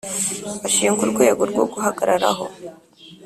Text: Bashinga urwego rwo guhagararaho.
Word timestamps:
Bashinga 0.61 1.01
urwego 1.05 1.41
rwo 1.51 1.63
guhagararaho. 1.71 2.45